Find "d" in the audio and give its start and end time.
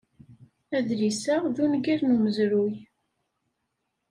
1.55-1.57